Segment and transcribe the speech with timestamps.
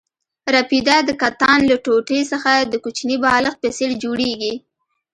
[0.55, 4.53] رپیده د کتان له ټوټې څخه د کوچني بالښت په څېر جوړېږي.